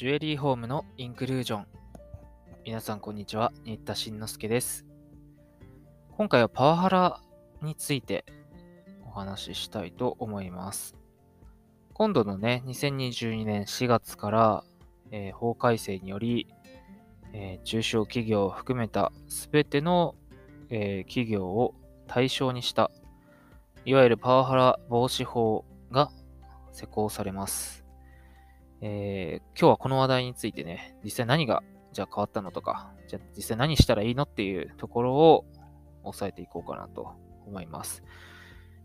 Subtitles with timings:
[0.00, 1.66] ジュエリーホームのインクルージョン。
[2.64, 3.52] 皆さん、こんにちは。
[3.66, 4.86] 新田慎之介です。
[6.16, 7.20] 今回はパワハラ
[7.60, 8.24] について
[9.04, 10.96] お話ししたいと思います。
[11.92, 14.64] 今度のね、2022年4月から、
[15.10, 16.46] えー、法改正により、
[17.34, 19.12] えー、中小企業を含めた
[19.52, 20.14] 全ての、
[20.70, 21.74] えー、企業を
[22.06, 22.90] 対象にした、
[23.84, 26.10] いわゆるパワハラ防止法が
[26.72, 27.89] 施行されます。
[28.82, 31.62] えー、今日はこの話題についてね、実際何が
[31.92, 35.44] じゃあ変わったのとか、じゃあ実際何したらいいのっていうところを
[36.04, 37.14] 押さえていこうかなと
[37.46, 38.02] 思います。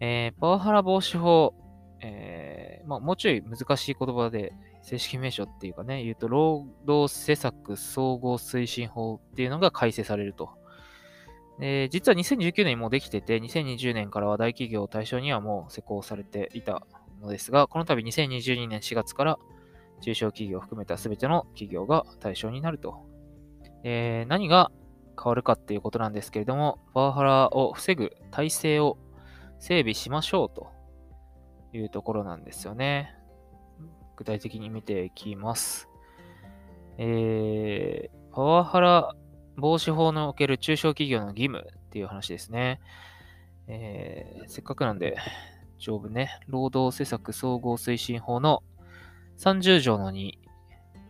[0.00, 1.54] えー、パワハラ防止法、
[2.00, 10.50] えー、まあ、もうちょい難しい言葉で正式名称っていうかね、言うと、労働施策総合推進法っていうのが改正されると。
[11.60, 16.84] えー、実は2019年にもうできてて、2020年からは大企業を対象にはもう施行されていた
[17.20, 19.38] のですが、この度2022年4月から
[20.04, 23.06] 中小企業を含めた全ての企業が対象になると。
[23.84, 24.70] えー、何が
[25.18, 28.98] 変わるかっていうことなんですけれども、パワハラを防ぐ体制を
[29.60, 30.68] 整備しましょうと
[31.72, 33.14] いうところなんですよね。
[34.16, 35.88] 具体的に見ていきます。
[36.98, 39.14] えー、パワハラ
[39.56, 42.78] 防止法における中小企業の義務っていう話ですね。
[43.68, 45.16] えー、せっかくなんで、
[45.78, 48.62] 条文ね、労働施策総合推進法の
[49.38, 50.32] 30条の2、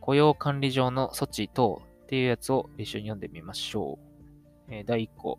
[0.00, 3.98] 雇用管理上の措置等っていうやつを一緒に読んでみましょ
[4.68, 4.74] う。
[4.74, 5.38] えー、第1項。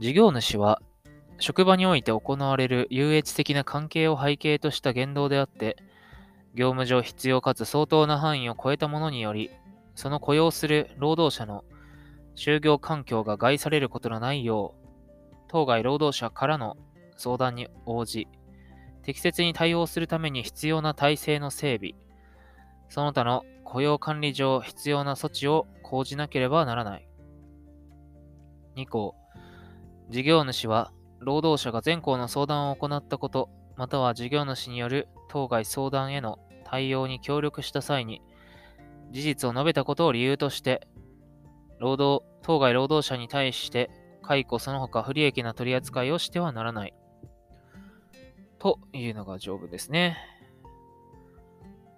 [0.00, 0.80] 事業主は、
[1.38, 5.76] 職場において行われる優越的な関係を背景とした言動であって、
[6.54, 9.50] 業務上必要かつ相当な範囲を超えたものにより、
[9.94, 11.64] その雇用する労働者の
[12.36, 14.86] 就業環境が害されることのないよう、
[15.48, 16.76] 当該労働者からの
[17.16, 18.28] 相談に応じ、
[19.04, 21.92] 適切に対応するために必要な体制の整備、
[22.88, 27.08] その他の雇用管理上必要な措置を講じなければならない。
[28.76, 29.14] 2項、
[30.10, 38.22] 事業主は労働者が全項の相談を行ったこと、または事業主による当該相談への対応に協力した際に、
[39.10, 40.88] 事実を述べたことを理由として、
[41.78, 43.90] 労働、当該労働者に対して
[44.22, 46.94] 解雇その他不利益な取り扱いをしてはならない。
[48.64, 50.16] というのが条文ですね。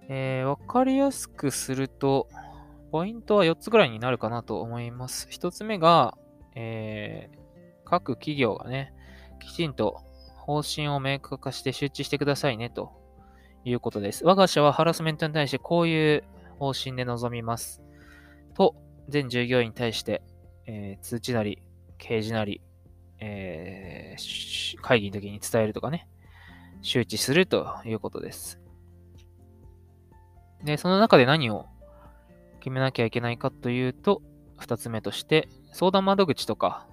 [0.09, 2.29] えー、わかりやすくすると、
[2.91, 5.29] ポイントは4つぐらいになるかなと思います。
[5.31, 6.19] 1つ目が、
[6.57, 7.39] えー、
[7.85, 8.93] 各企業がね、
[9.39, 10.03] きちんと
[10.35, 12.91] 方針を明確化して周知してくださいねと
[13.65, 14.25] いうことです。
[14.25, 16.25] 我が社はハラスメントに対してこういう
[16.59, 17.81] 方針で臨みます。
[18.55, 18.75] と、
[19.09, 20.21] 全従業員に対して、
[20.67, 21.63] えー、通知なり、
[22.01, 22.61] 掲示なり、
[23.21, 26.09] えー、会議の時に伝えるとかね、
[26.87, 28.61] 周知するということです。
[30.65, 31.67] で、その中で何を
[32.61, 34.23] 決めなきゃいけないかというと、
[34.57, 36.87] 二つ目として、相談窓口とか、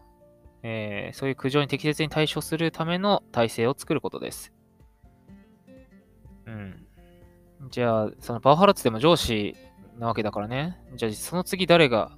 [0.64, 4.52] えー、そういう苦情に適切に対処するための体制を作ることです。
[6.48, 6.88] うん。
[7.70, 9.56] じゃあ、そのパワハラって言っても上司
[10.00, 10.82] なわけだからね。
[10.96, 12.18] じゃあ、その次誰が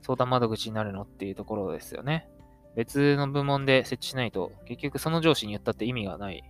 [0.00, 2.30] 相談窓口になるのっていうところですよね。
[2.76, 6.42] 別の部門で設置しないと、結局その上司に言ったって意味がない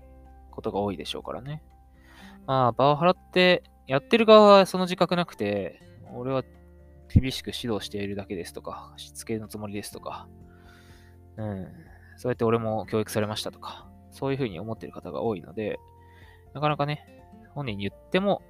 [0.59, 1.63] ことが多いでしょうからね。
[2.49, 5.81] まあ、パワハラって、やってる側はその自覚なくて、
[6.13, 6.43] 俺は
[7.09, 10.27] 厳しく指導しているだけですとか、しつけのつもりですとか、
[11.37, 11.69] うん、
[12.17, 15.79] そうやって俺も教育されましたとか、そういうふうに思ってる方が多いので、
[16.55, 17.07] なかなかね、
[17.55, 18.43] 本人に言っても、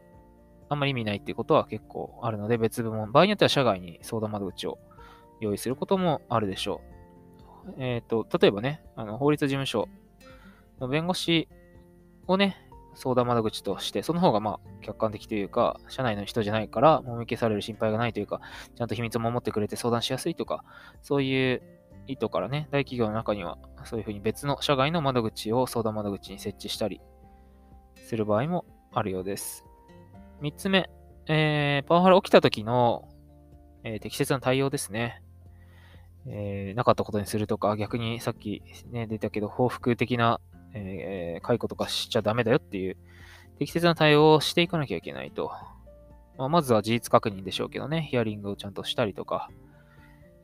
[0.70, 4.78] あんまり意味ないっていうことは結構あるので、別部門、場合によっては社外に相談窓口を
[5.40, 6.80] 用意することもあるでしょ
[7.66, 7.74] う。
[7.78, 9.88] えっ、ー、と、例えばね、あの法律事務所
[10.80, 11.48] の弁護士
[12.28, 12.56] をね、
[12.94, 18.40] 相談窓口として、その方がまあ客観的というか、社内の人じゃないから、もみ消される心配がないというか、
[18.76, 20.64] ちゃんと秘密を守ってくれて相談しやすいとか、
[21.02, 21.62] そういう
[22.06, 27.00] 意図からね、大企業の中には、そういうふうに別の社外の窓口を相談窓口に設置したり
[27.96, 29.64] する場合もあるようです。
[30.42, 30.90] 3つ目、
[31.26, 33.08] えー、パワハラ起きた時の、
[33.84, 35.22] えー、適切な対応ですね。
[36.26, 40.40] えー、なかったことにするとか、逆にさっきね、出たけど、報復的な
[40.86, 42.96] えー、解雇とかしちゃダメだよっていう
[43.58, 45.50] 適切な対応をしていかなきゃいけないと。
[46.36, 49.50] まあ、まずは事実確認でしょうけどね、ヒアリングをちゃんとしたりとか、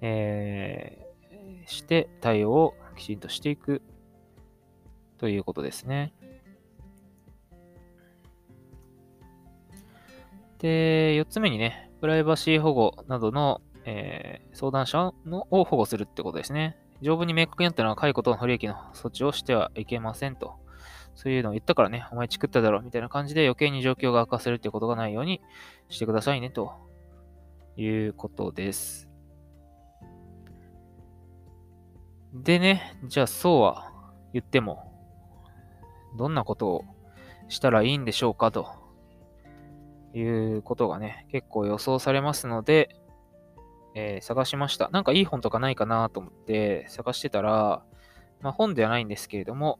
[0.00, 3.80] えー、して対応をきちんとしていく
[5.18, 6.12] ということですね。
[10.58, 16.76] で、4つ目にね、プライバシー保護などの、えー、相談者のを保護するってことですね。
[17.02, 20.54] 条文に明確になったのは解雇等の不利益の措置をしてはいけませんと。
[21.14, 25.40] そういうのを言ったからね、お前チクっただろ、みたいな感じで余計に状況が悪化するっていうことがないように
[25.88, 26.72] してくださいね、と
[27.76, 29.08] いうことです。
[32.32, 33.92] でね、じゃあそうは
[34.32, 34.92] 言っても、
[36.18, 36.84] どんなことを
[37.48, 38.66] したらいいんでしょうかと
[40.14, 42.96] いうことがね、結構予想されますので、
[43.94, 44.88] えー、探しました。
[44.90, 47.82] なんかいい本とかないかなと思って探してたら、
[48.40, 49.78] まあ、本ではないんですけれども、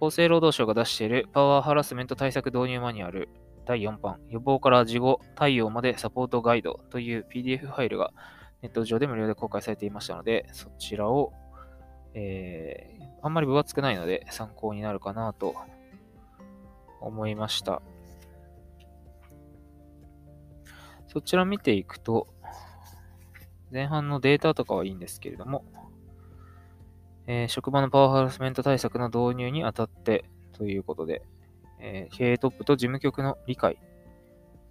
[0.00, 3.28] 厚生労働省が出しているパワーハラスメント対策導入マニュアル
[3.64, 8.12] 第4版、予防から事後対応までサポートガイドという PDF ファイルが
[8.62, 11.32] ネット上で無料で公開されていましたので、そちらを、
[12.14, 15.54] えー、あんまり分厚くないので参考になるかなと
[17.00, 17.80] 思いました。
[21.06, 22.26] そちら見ていくと、
[23.72, 25.64] 前半のデータとかはいいんですけれども、
[27.26, 31.22] えー、職場のパワーハラスメント対策の導入にあたってということで、
[31.80, 33.78] えー、経営トップと事務局の理解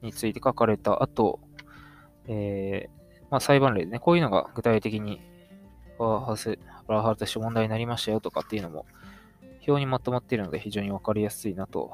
[0.01, 1.39] について書かれた後、
[2.27, 5.19] えー、まあ、裁判例でね、こういうのが具体的に
[5.97, 8.85] パワーハラスパワハラとして問題になりましたよとかっていうのも
[9.67, 11.91] 表にまとまっているので非常にわかりやすいなと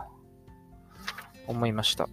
[1.48, 2.10] 思いました。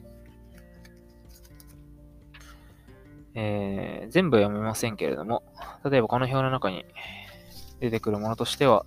[3.35, 5.43] えー、全部は読めませんけれども、
[5.85, 6.85] 例えばこの表の中に
[7.81, 8.85] 出てくるものとしては、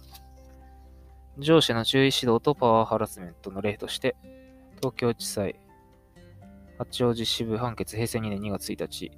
[1.38, 4.16] 上司の注意指導とパワーハラスメントの例として、
[4.78, 5.60] 東京地裁
[6.78, 9.12] 八王子支部判決平成2年2月1日、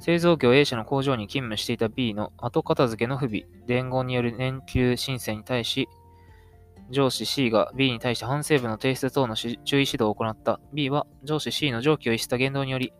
[0.00, 5.88] 製造業 A 社の工場に勤務していた B の後片付けの不備、伝言による年休申請に対し、
[6.90, 10.58] 上司 C が B に対して反省文の提出等の注意指導を行った。
[10.72, 12.92] B は上司 C の上記を逸した言動により、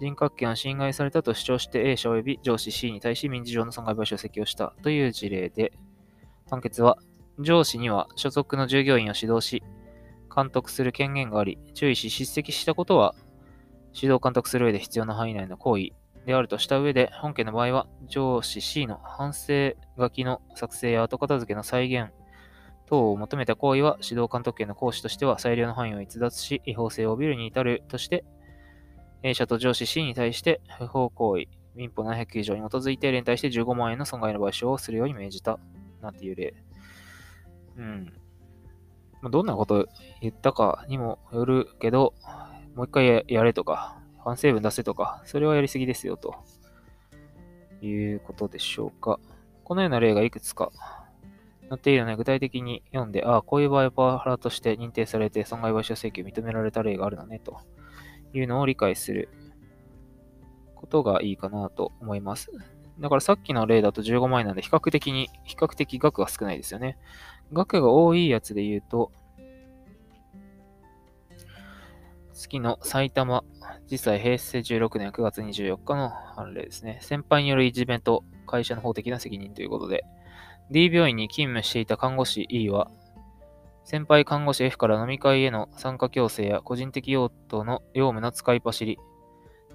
[0.00, 4.72] 人格権を侵害されたと主張して A 社及び上司 C に対し民事上の損害賠償請求をした。
[4.82, 5.72] という事例で、
[6.48, 6.98] 判決は、
[7.40, 9.62] 上司には所属の従業員を指導し、
[10.34, 13.14] 監督する権限があり、注意し叱責したことは、
[13.92, 15.90] 指導監督する上で必要な範囲内の行為
[16.26, 22.12] であるとした上で、本件の場合は、上司 C の反省書きの作成や後片付けの再現
[22.86, 28.24] 等を求めた行為は、指導監督権の行使としては裁量の範囲を逸脱し、違法性を帯びるに至るとして、
[29.22, 35.58] A 社と上司 C に対して不法行為、民法709条に基づいて連帯して15万円の損害の賠償をするように命じた。
[36.00, 36.54] なんていう例。
[37.76, 38.12] うん。
[39.20, 39.86] まどんなこと
[40.20, 42.14] 言ったかにもよるけど、
[42.74, 46.36] もう一回やれとか、反省文出せとか、それはやりすぎですよと
[47.82, 49.18] いうことでしょうか。
[49.64, 50.70] このような例がいくつか
[51.68, 57.60] 載っているので、具体的に読んで、ああ、こういう場合はパワハラとして認定されて損害賠償請求認められた例があるのねと
[58.32, 59.28] いうのを理解する
[60.74, 62.50] ことがいいかなと思います。
[63.00, 66.98] だからさっきの例だと15万円なんで比較的に、比較的額が少ないですよね。
[67.52, 69.12] 額が多いやつで言うと、
[72.32, 73.42] 月の埼玉
[73.90, 76.98] 実際平成16年9月24日の判例ですね。
[77.02, 80.04] 先輩によるいじめと会社の法的な責任ということで、
[80.70, 82.90] D 病院に勤務していた看護師 E は、
[83.90, 88.98] 先輩看護師 F から飲み会への参加強制や個人的用途の業務の使い走り、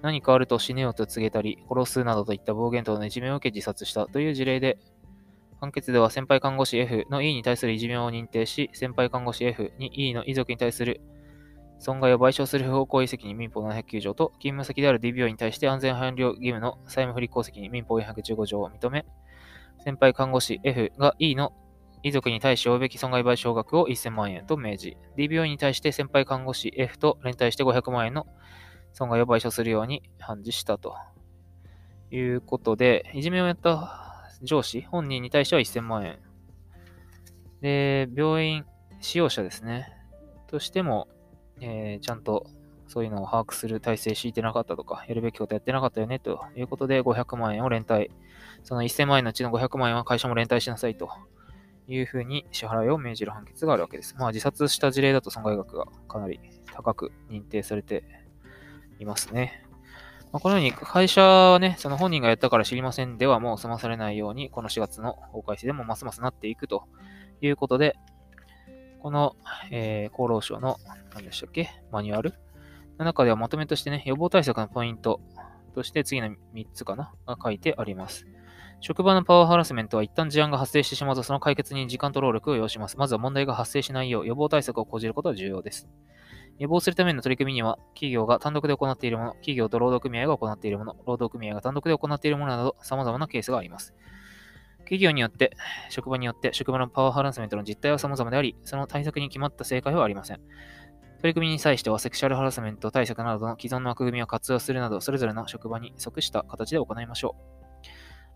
[0.02, 4.78] 何かあると死ねよと告げたり、殺すなどといった暴言等のいじめを受け自殺したという事例で、
[5.60, 11.00] 判決では先輩看護師 F の E に対するいじめを認定し、先輩看護師 F に E の遺族に対する
[11.80, 19.04] 損害を賠償する不法行為責任民法709条と、勤務先である D 病院に対して安全配慮義務の債務不履行責任民法415条を認め、
[19.82, 21.52] 先輩看護師 F が E の
[22.04, 28.26] 遺族に対し負うべき損害賠償額を1000万円と命じ、D 病院に対して先輩看護師 F と連帯して500万円の
[28.92, 30.94] 損害を賠償するように判事したと
[32.10, 36.18] いうことで、いじめをやった上司、本人に対しては1000万円。
[37.62, 38.66] で、病院
[39.00, 39.88] 使用者ですね。
[40.46, 41.08] としても、
[41.62, 42.46] えー、ちゃんと
[42.86, 48.10] そういうのを把握する体制敷いてなかったとか、やるべきことやってなかったよね、ということで500万円を連帯。
[48.62, 51.08] その1000万円のうちの500万円は会社も連帯しなさいと
[51.86, 54.14] いうふうに支払いを命じる判決があるわけです。
[54.18, 56.40] まあ自殺した事例だと損害額がかなり
[56.72, 58.04] 高く認定されて
[58.98, 59.64] いますね。
[60.32, 66.88] まあ、このように会社はね、その本人がやったから知りませんではもう済まされないように、この4月の法改正でもますますなっていくと
[67.40, 67.94] いうことで、
[68.98, 69.36] この、
[69.70, 70.78] えー、厚労省の、
[71.14, 72.34] 何でしたっけ、マニュアル
[72.98, 75.20] の中ではまとめとしてね、予防対策のポイント
[75.74, 78.26] として次の3つかなが書いてあります。
[78.86, 82.98] 職場のパワーハラスメントは一旦事案が発生してしまうとその解決に時間と労力を要します。
[82.98, 85.88] まずは問題が発生しないよう予防対策を講じることが重要です。
[86.58, 93.94] 予防するための取り組みには、企業が単独で行っているもの、企業と労働組合が行っているもの、労働組合が単独で行っているものなど、様々なケースがあります。
[94.80, 95.56] 企業によって、
[95.88, 100.36] 職場によって、職場のパワーハラスメントの実態は様々であり、その対策に決まった正解はありません。
[101.22, 107.63] 取り組みに際しては、セクシャルハラスメント対策などの既存の枠組みを活用するなど、それぞれの職場に即した形で行いましょう。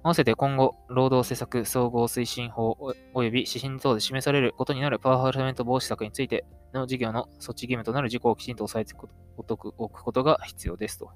[0.03, 2.77] 合わせて今後、労働施策総合推進法
[3.15, 8.95] 及び指針等で示されることになるパワーハラメント防止策についての事業の措置義務となる事項をきちんと押さえて
[9.37, 9.43] お
[9.89, 11.11] くことが必要ですと。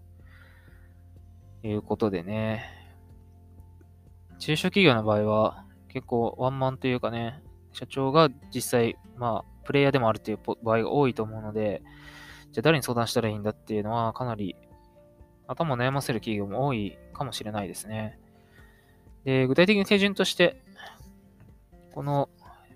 [1.64, 2.64] いうことでね。
[4.38, 7.40] 中小企業の場合は、結構ワンマンというかね、
[7.72, 11.82] 社長が実際、まあ、プレイヤーでもあるという場合が多いと思うので、
[12.50, 14.56] じゃあ誰に相談したらいいんだっていうのはかなり
[15.46, 18.18] 頭を悩ませる企業も多いかもしれないですね。
[19.24, 20.62] で、具体的に手順として、
[21.92, 22.28] この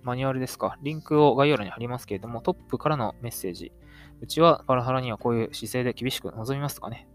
[0.02, 3.72] マニュアルですか、リンクを概要欄に貼りますけれども、トップからのメッセージ。
[4.20, 7.08] うちはパラハラにはこういう姿勢で厳しく臨みますとかね、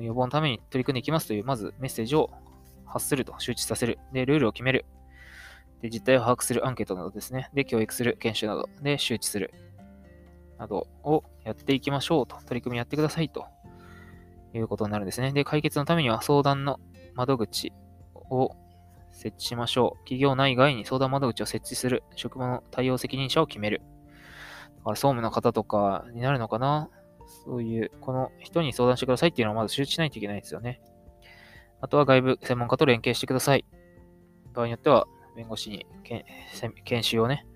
[0.00, 2.30] 予防のために取り組んでいきますという、まずメッセージを
[2.86, 3.98] 発すると、周知させる。
[4.12, 4.86] で、ルールを決める。
[5.82, 7.50] で、実態を把握するアンケートなどですね。
[7.52, 8.68] で、教育する、研修など。
[8.80, 9.52] で、周知する。
[10.58, 12.36] などをやっていきましょうと。
[12.46, 13.46] 取り組みやってくださいと
[14.54, 15.32] いうことになるんですね。
[15.32, 16.80] で、解決のためには相談の
[17.14, 17.72] 窓口
[18.30, 18.50] を
[19.12, 19.98] 設置しましょう。
[20.00, 22.02] 企業内外に相談窓口を設置する。
[22.16, 23.82] 職場の対応責任者を決める。
[24.78, 26.90] だから総務の方とかになるのかな
[27.44, 30.80] そういう、この人に相談してくださいっていうのをまず周知しないといけないですよね。
[31.80, 33.64] あとは外部専門家と連携してください。
[34.52, 35.86] 場合によっては、弁護士に
[36.84, 37.46] 研修をね、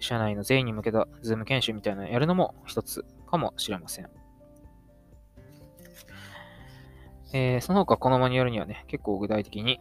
[0.00, 4.10] 社内の全員に向けたズーム研修みたいなのをやるのも一つかもしれません。
[7.32, 9.80] えー、その他このマニュアルにはね、結構具体的に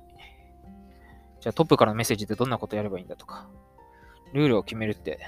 [1.42, 3.50] じゃあトップからのメッセージでどんなことやればいいんだとか、
[4.34, 5.20] ルールを決めるって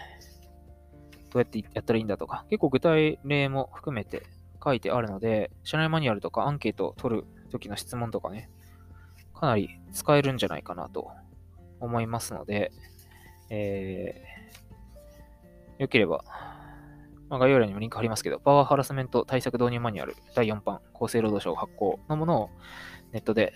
[1.32, 4.24] どうやってやったらいいんだとか、結構具体例も含めて
[4.63, 8.50] 書いてあるので、社内マニュアルとかアンケートを取る時の質問とかね、
[9.34, 11.12] かなり使えるんじゃないかなと
[11.80, 12.72] 思いますので、
[13.50, 16.24] えー、よければ、
[17.30, 22.50] まあ、概要欄にもリンク貼りますけど、パワーハラスメント対策導入マニュアル第4版、厚生労働省発行のものを
[23.13, 23.53] ネットで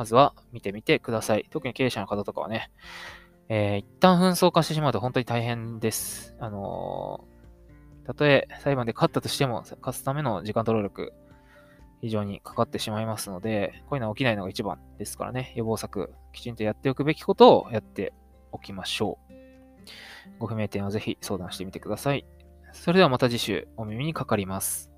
[0.00, 1.46] まずは見てみてください。
[1.50, 2.70] 特に経営者の方とかはね、
[3.50, 6.34] えー、一旦紛争化してしまうと本当に大変です。
[6.40, 11.12] あのー、たとえ裁判で勝ったとしても、勝つための時間と労力、
[12.00, 18.14] 非常にかかってしまいますので、こういうのは起きないのが一番ですからね、予防策、きちんとやっておくべきことをやって
[18.52, 19.34] おきましょう。
[20.38, 22.24] ご不明点はぜひ相談してみてください。
[22.72, 24.89] それではまた次週お耳にかかります。